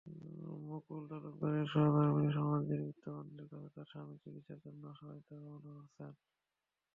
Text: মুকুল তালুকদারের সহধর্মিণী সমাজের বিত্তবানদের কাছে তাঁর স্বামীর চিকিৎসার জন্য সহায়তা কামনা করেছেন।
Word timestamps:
মুকুল 0.67 1.01
তালুকদারের 1.09 1.67
সহধর্মিণী 1.73 2.31
সমাজের 2.37 2.79
বিত্তবানদের 2.85 3.47
কাছে 3.51 3.69
তাঁর 3.75 3.87
স্বামীর 3.91 4.21
চিকিৎসার 4.23 4.59
জন্য 4.65 4.83
সহায়তা 4.97 5.33
কামনা 5.35 5.71
করেছেন। 5.77 6.11